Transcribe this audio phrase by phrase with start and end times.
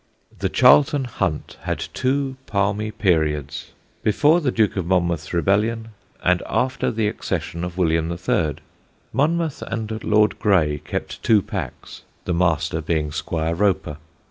[0.35, 3.69] The Charlton Hunt had two palmy periods:
[4.01, 5.89] before the Duke of Monmouth's rebellion,
[6.23, 8.55] and after the accession of William III.
[9.13, 13.97] Monmouth and Lord Grey kept two packs, the Master being Squire Roper.